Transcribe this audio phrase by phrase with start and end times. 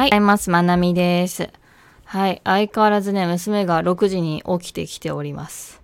[0.00, 0.48] はい、ございます。
[0.48, 1.50] まなみです。
[2.06, 5.82] はい、相変わらずね、娘が6時に起きてきております。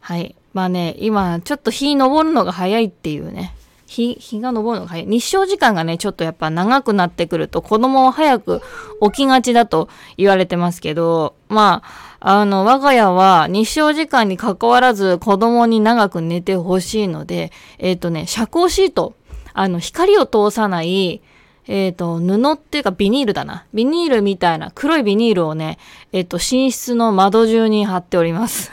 [0.00, 0.34] はい。
[0.54, 3.54] まあね、今、ちょっと日昇るのが早いっていうね。
[3.86, 5.06] 日、日が昇るのが早い。
[5.06, 8.62] 日照時間がね、ちょっとやっぱ長くなってくると子供を早く
[9.02, 11.82] 起きがちだと言われてますけど、ま
[12.20, 19.14] あ、あの、我が家は日照時間に関わらず子供に長く寝てほしいので、えっ、ー、とね、遮光シート、
[19.52, 21.20] あの、光を通さない、
[21.68, 23.66] えっ、ー、と、布っていうかビニールだな。
[23.74, 25.78] ビニールみたいな黒いビニールをね、
[26.12, 28.72] えっ、ー、と、寝室の窓中に貼っております。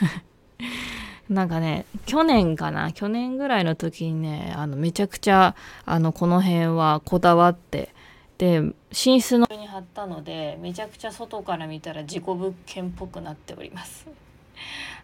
[1.30, 5.55] なんかね、去年かな、去年ぐらいの時にね、あの、めちゃくちゃ、
[5.86, 7.94] あの、この辺はこだわって、
[8.38, 14.08] で、寝室のに貼ったので、めちゃくちゃ外から見たら事故物件っぽくなっております。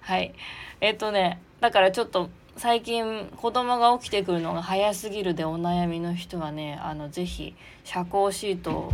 [0.02, 0.34] はい。
[0.80, 8.94] えっ、ー、とね、だからちょっと最近子供が起きてくるのが早すぎるでお悩みの人はねあのぜひ遮光シートを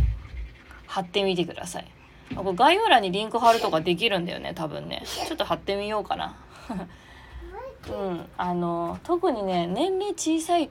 [0.86, 1.86] 貼ってみてください。
[2.34, 5.02] これ概要欄にリンク貼るとかできるんだよね多分ね。
[5.04, 6.36] ちょっと貼ってみようかな。
[7.88, 10.68] うんあの特にね年齢小さい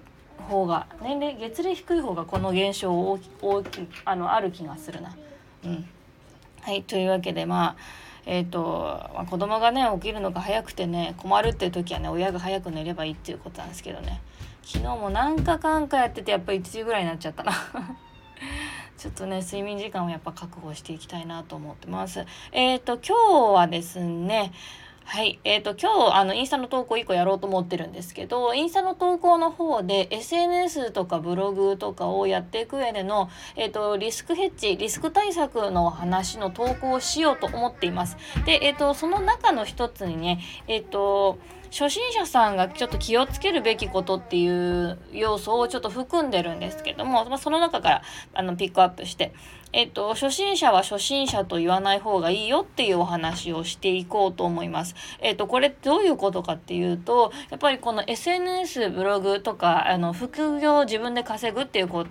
[0.50, 5.16] 方が年齢月齢低い方がこの現象大き大きあのある気がするな。
[5.64, 5.90] うん。
[6.62, 14.22] はいというわけでまあえーとまあ、子供がね起きるのが早くてね困るっていう時はね親が早く寝ればいいっていうことなんですけどね。
[14.64, 17.54] 昨日も何かかんかやっててやっぱ1時ぐらいになっちゃったな。
[18.98, 22.26] ちょっとね睡眠時間をやっぱ確保していきたいなと思ってます。
[22.52, 24.52] えっ、ー、と今日はですね
[25.10, 25.40] はい。
[25.46, 38.18] えっ、ー、と、今日、あの、インスタの投稿1個やろうと思ってるんですけど、インスタの投稿の方で SNS とかブログとかをやっていく上での、えっ、ー、と、リスクヘッジ、リスク対策の話の投稿をしようと思っています。
[38.46, 41.40] で、えっ、ー、と、その中の一つにね、えっ、と、
[41.72, 48.02] 初心者さんがちょっと気をつけるべきことっていう要素をちょっと含んでるんですけども、まあ、その中から
[48.34, 49.34] あのピックアップして、
[49.74, 54.96] えっと、初心者は初心者と言わない方がいいよっていうお話をしていこうと思います。
[55.20, 62.06] えっと、これどういうことかっていうと、やっぱりこの SNS、ブログとか、あの、副業を自分で稼ぐっていうこ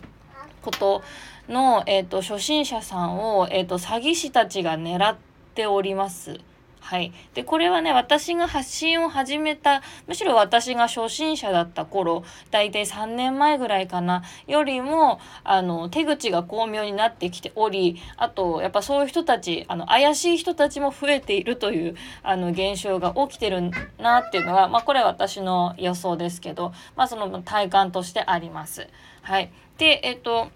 [0.70, 1.02] と
[1.48, 5.16] の、えっと、初心者さんを、えっと、詐欺師たちが狙っ
[5.54, 6.38] ております。
[6.81, 7.12] はい。
[7.34, 12.22] で、これはね、私が発信を始めた、むしろ私が初心者だった頃、
[12.53, 28.87] 大体3年前ぐらいかな、よりも、あの、手口が巧妙になってきており、あと、やっぱそういう人たち、あの、怪しい人たちも増えているという、あの、現象が起きてるなっていうのが、まあ、これは私の予想ですけど、まあ、その体感としてあります。
[29.22, 29.50] はい。
[29.78, 30.50] で、えっと、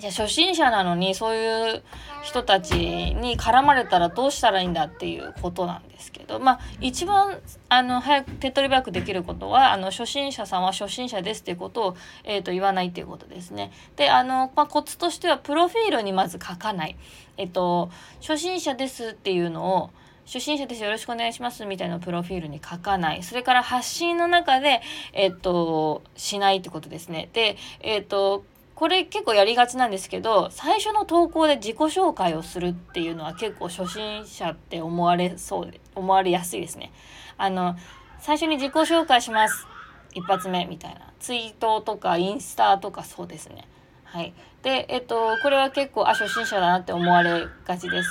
[0.00, 1.82] じゃあ初心者なのにそういう
[2.22, 7.38] 人たちに絡まれたらどうしたらいいんだっていうことなんですけどまあ一番
[7.68, 13.72] あの早く手っ取り早くできることはあの初心者さんは初心者ですっていうことを、えー、と言わないっていうことですね。
[13.96, 16.96] であの、まあ、コツとしてはプロフィールにまず書かない。
[17.36, 19.90] えっと初心者ですっていうのを
[20.28, 23.22] 初心者ですよろしくお願いしますみたいなプロフィールに書かない。
[23.22, 24.82] それから発信の中で、
[25.14, 27.30] えっと、しないってことですね。
[27.32, 28.44] で、えっと、
[28.78, 36.92] これ結構やりがちなんですけど最初の投稿で自己紹介をするっていうのは結構初心者って思われそうで思われやすいですね。
[37.38, 37.74] あの
[38.20, 39.66] 最初に自己紹介します
[40.14, 43.66] 一発目みたいなツイートとかインスタとかそうですね。
[44.04, 48.08] はい、でえっとこれは結構あ初心者だなって思われがちです。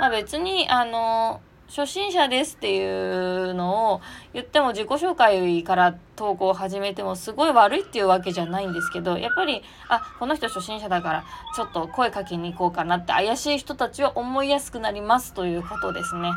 [0.00, 4.00] まあ別にあの初心者ですっていうのを
[4.32, 11.24] 言っても自己紹介から投稿を始めてもすごい悪いっていうわけじゃないんですけどやっぱりあこの人初心者だから
[11.54, 16.30] ちょっと声かけに行こうかなって怪しい人たちは思いやすくなりますということですね。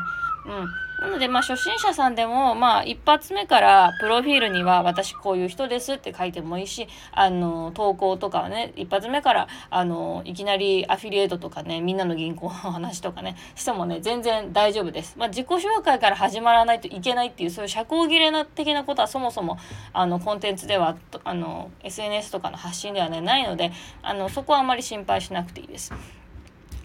[0.44, 0.68] うん。
[1.02, 15.16] なので、まあ、初心者さんでも、まあ、一発目からプロフィールには、私こういう人ですって書いてもいいし、あの、投稿とかはね、一発目から、あの、いきなりアフィリエイトとかね、みんなの銀行の話とかね、してもね、全然大丈夫です。
[15.18, 19.58] まあ、自己紹介から始まらないといけないっていう、そういう社交切れな的なことはそもそも、
[19.92, 25.92] あの、コンテンツでは、あの、SNS とかの発信ではね、ないので、あの、そこはあまり心配しなくていいです。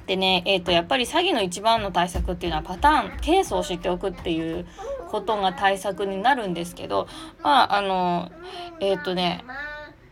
[0.07, 4.65] でね、えっ、ー、と、やっぱり詐欺の一番の対策っていうのはパターン、ケースを知っておくっていう
[5.09, 7.07] ことが対策になるんですけど、
[7.43, 8.31] まあ、あの、
[8.79, 9.43] えっ、ー、とね、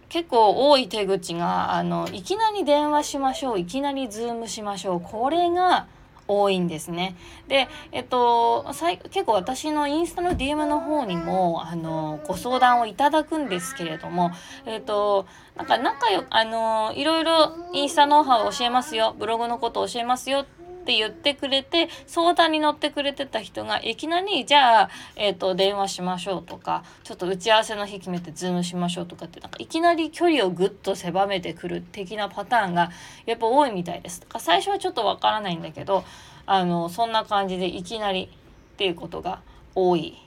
[0.10, 5.02] 結構多い手口が、あの、いきなり電話しましょう、いきなりズームしましょう。
[5.02, 5.88] これが、
[6.28, 7.16] 多いんですね。
[7.48, 8.66] で、えっと、
[9.12, 14.32] 結構私のインスタの DM の方にも、あの、ご相談をいただくんですけれども、
[14.66, 15.26] えっと、
[15.56, 20.46] なんか仲よ、あの、いろいろインスタノウハウ教えますよ、ブログのこと教えますよっ
[20.86, 32.92] って言ってくれて相談に乗ってくれてた人がいきなりじゃあ、えーと、電話しましょうとかちょっと打ち合わせの日決めてズームしましょうとかってなんかいきなり距離をぐっと狭めてくる的なパターンが
[33.26, 34.22] やっぱ多いみたいです。
[34.22, 36.06] だか最初はちょっとわからないんだけど
[36.46, 39.42] あのそんな感じでいきなりっていうことが
[39.74, 40.22] 多い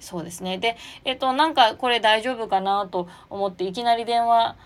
[0.00, 0.58] そうですね。
[0.58, 0.76] で、
[1.06, 4.56] えっと、なんかこれ大丈夫かなと思っていきなり電話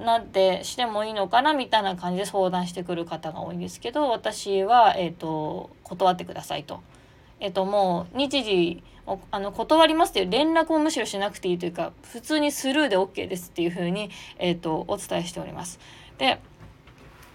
[0.00, 6.80] なんてしてもいいのかなみたいな感じで相談してくる方が多いんですけど私は、えっと、断ってくださいと。
[7.38, 8.82] えっと、もう日時
[9.30, 15.80] あの断りますっていう連絡もむしろしなくていいというか普通にスルーで OK ですっていうふうに、えっと、お伝えしております。
[16.18, 16.38] で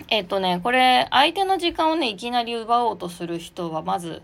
[0.09, 4.21] えっとねこれ相手の時間をねいきなり奪おうとする人はまず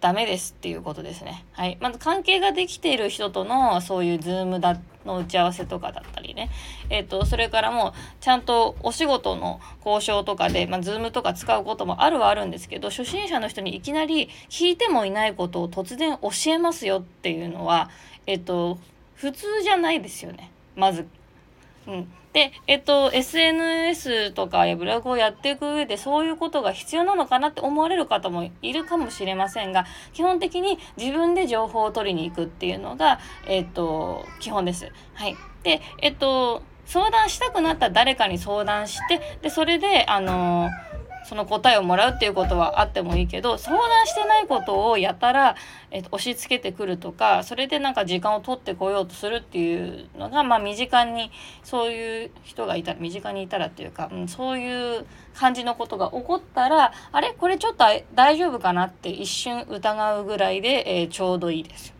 [0.00, 1.44] ダメですっていうことですね。
[1.52, 1.78] はい。
[1.80, 6.50] まず関係ができている人とのそういうズームだの打ち合わせとかだったりね。
[6.90, 17.90] え、ー、と、それからもうちゃんとお仕事の交渉とかで、まあ、Zoom とか使うこともあるはあるんですけど、初心者の人にいきなり聞いてもいないことを突然教えますよっていうのは、
[18.26, 18.78] えっ、ー、と、
[19.14, 20.50] 普通じゃないですよね。
[20.76, 21.06] まず。
[21.86, 22.12] うん。
[22.34, 34.90] で、えっと、SNS とかブログをやっていく上でそういうことが必要なのかなって思われる方もいるかもしれませんが、基本的に自分で情報を取りに行くっていうのが、えっと、基本です。
[35.14, 35.36] はい。
[35.62, 45.56] で、えっと、相談したくなったら誰かに相談して、で、それで、あのーその答えをもらうっていうことはあってもいいけど相談してないことをやたら、
[45.90, 51.30] えー、押し付けてくるとかそれでなんか時間を取ってこようとするっていうのが、まあ、身近に
[51.62, 57.32] そういう人がいたら身近にいたらっていうか、うん、そういう感じのことが起こったらあれ？
[57.32, 57.84] これちょっと
[58.14, 61.94] 大丈夫かなって一瞬疑うぐらいで、えー、ちょうどいいです。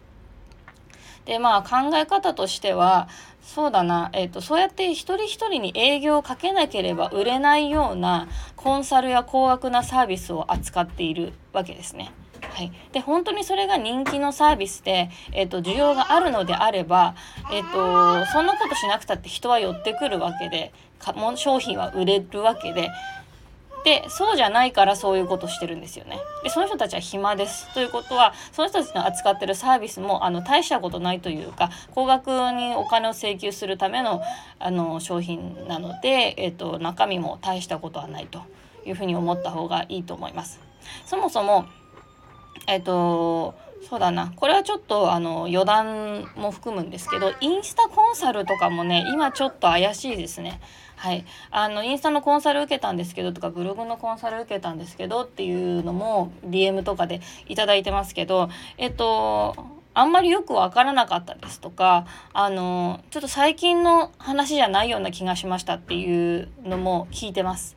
[1.25, 3.09] でまあ考え方としては
[3.44, 8.26] そうだな、えーと、そうやって一人一人に営業をかけなければ売れないような
[8.56, 12.11] コンサルや高額なサービスを扱っているわけですね。
[12.41, 17.14] はい、で本当にそれが人気のサービスで、えーと、需要があるのであれば、
[17.52, 22.90] えーとそんなことしなくたって人は寄ってくるわけでかも商品は売れるわけで
[23.85, 26.19] でそうじゃないからそういうことしてるんですよね。
[26.43, 34.23] でその人たちは暇ですということはその人たちの扱ってるサービスもあの大したことないというか高額にお金を請求するための
[34.59, 38.41] あの商品なので、えっと、中身も大したことはないと
[38.87, 40.61] いうふうに思った方がいいと思います。
[41.05, 41.67] そもそも
[42.67, 43.55] えっと
[43.89, 50.61] そうだなこれはちょっとあの余談も含むんですけどインスタコンサルとかもね今ちょっと怪しいですね。
[50.97, 58.49] はい、あのインスタのコンサル受けたんですけどとかブログのコンサル受けたんですけどっていうのも DM とかで頂いてますけど
[58.79, 59.55] えっと
[59.93, 67.77] あんまりよくわからなかったですとかあのちょっと最近の話じゃないような気がしましたっていうのも聞いてます。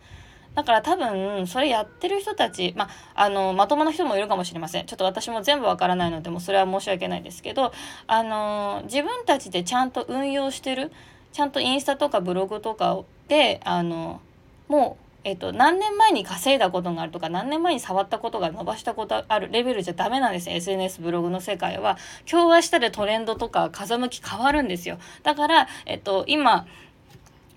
[0.57, 4.87] だから多分それやってる人たちまあのまともな人もいるかもしれません。
[4.87, 7.71] ちょっと私も全部わからないのでもうそれは申し訳ないですけど
[8.07, 10.91] あの自分たちでちゃんと運用してる
[11.31, 14.19] ちゃんとインスタとかブログとかであの
[14.67, 20.55] もうえっと、何年前に稼いだことがあるとか何年前に触ったことが伸ばしたことあるレベルじゃダメなんですよ。
[20.55, 21.97] SNS ブログの世界は。
[22.31, 24.99] 今日明日でトレンドとか風向き変わるんですよ。
[25.23, 26.65] だから、えっと、今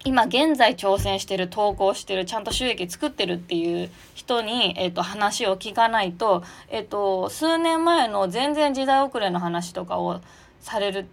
[0.04, 10.20] 今現在挑戦してる投稿してるちゃんと収益作ってるっていう人に、えっと、話を聞かないと、えっと、数年前の全然時代遅れの話とかを
[10.60, 11.04] されるっ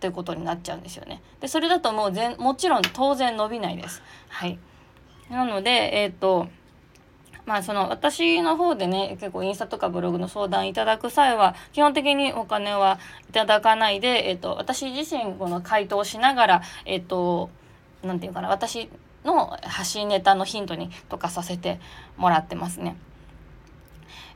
[0.00, 1.22] てことになっちゃうんですよね。
[1.40, 4.02] でそれだともう全もちろん当然伸びないです。
[4.28, 4.58] はい、
[5.30, 6.48] なのでえっ、と
[7.46, 12.98] まあその私の方でね結構インスタとかブログの相談いただく際は基本的にお金は
[13.30, 17.50] いただかないで、えっと、私自身この回答しながらえっと
[18.06, 18.88] 何て言うかな私
[19.24, 21.80] の発信ネタのヒントにとかさせて
[22.16, 22.96] もらってますね。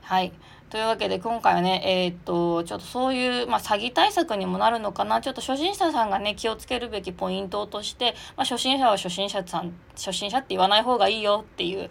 [0.03, 0.33] はい
[0.71, 11.89] というわけで今回はねえー、っとちょっとそういう、まあ、詐欺対策にもなるのかなちょっと初心者さんがね気をつけるべきポイントとして、まあ、初心者は初心者さん初心者って言わない方がいいよっていう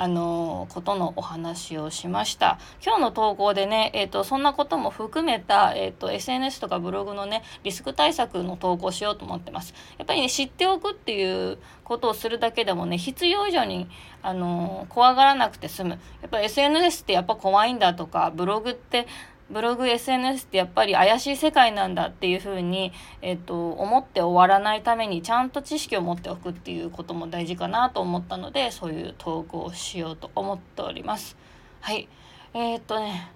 [0.00, 2.60] あのことのお話をしました。
[2.84, 9.74] 今日の投稿でね、えっ、ー、と、そんなことも含めた、えっ、ー、と、SNS とかブログのね、リスク対策の投稿しようと思ってます。
[9.98, 13.88] やっぱりね、知っておくっていうことをするだけでもね、必要以上に、
[14.22, 15.90] あの怖がらなくて済む。
[15.90, 19.08] やっぱ SNS ってやっぱ怖いんだとか、ブログって
[19.50, 31.36] ブログ SNS ってやっぱり怪しい世界なんだっていうふうに、えっと、思って終わらないためにちゃんと知識を持っておくっていうことも大事かなと思ったのでそういう投稿をしようと思っております。
[31.80, 32.08] はい
[32.52, 33.30] えー、っとね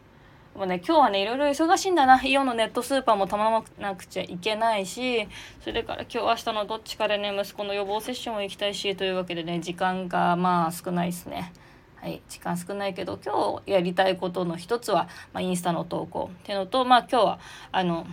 [0.54, 5.26] もうね今日はねいろいろ忙しいんだなイオンのネットスーパーも頼まなくちゃいけないし
[5.62, 11.52] それから今日明日のどっちかでね息子の予防接種も行きたいしというわけでね時間がまあ少ないですね。
[12.02, 17.38] はい、時間少ないけど今日やりたいことの一つは、まあ、インスタの投稿っていうのと、まあ、今日は
[17.70, 18.06] あの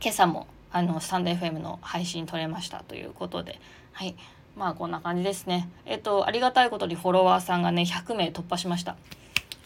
[0.00, 3.60] 今朝もあのスタンド FM の配信撮れましたということで、
[3.92, 4.14] はい、
[4.56, 5.68] まあこんな感じですね。
[5.84, 8.96] えっと、ありがたいことにフォロワーさんがね、100名突破しました。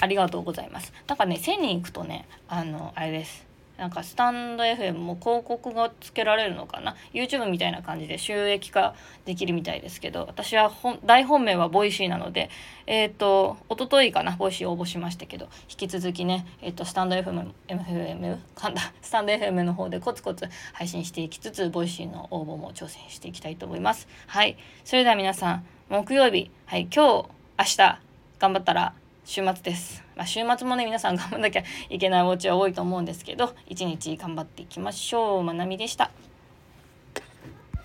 [0.00, 0.92] ありがとうございます。
[1.06, 3.46] なんかね、1000人いくとね、あの、あれです。
[3.76, 10.72] なんかスタンド FM も広告がつけられるのかな？YouTube みたいな感じで収益化できるみたいですけど私は
[11.04, 12.50] 大本命はボイシーなので
[12.86, 14.36] えっ、ー、と一昨日かな？
[14.36, 24.06] ボイシー応募しましたけど引き続きね、えーと、スタンド FM, FM かん だスタンド FM の方でコツコツ配信していきつつボイシーの応募も挑戦していきたいと思います。
[24.26, 24.56] はい。
[24.84, 27.28] それでは皆さん木曜日はい今日
[27.58, 27.98] 明日
[28.38, 30.04] 頑張ったら週末です。
[30.16, 35.42] まあ、週末もね、皆さん頑張んなきゃいけないお家は多いと思うんですけど、一日頑張っていきましょう。
[35.42, 36.10] まなみでした。